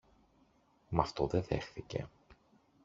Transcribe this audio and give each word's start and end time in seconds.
Μ' 0.89 0.99
αυτό 0.99 1.27
δε 1.27 1.39
δέχθηκε. 1.41 2.07